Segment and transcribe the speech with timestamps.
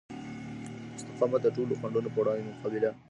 [0.97, 2.99] استقامت د ټولو خنډونو په وړاندې مقابله ممکنوي.